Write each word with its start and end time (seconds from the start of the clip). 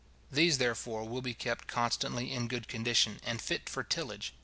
These, 0.31 0.57
therefore, 0.57 1.07
will 1.07 1.21
be 1.21 1.35
kept 1.35 1.67
constantly 1.67 2.31
in 2.33 2.47
good 2.47 2.67
condition, 2.67 3.19
and 3.23 3.39
fit 3.39 3.69
for 3.69 3.83
tillage. 3.83 4.33